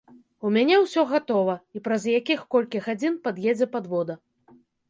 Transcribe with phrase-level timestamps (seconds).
[0.47, 4.13] У мяне ўсё гатова, і праз якіх колькі гадзін пад'едзе падвода.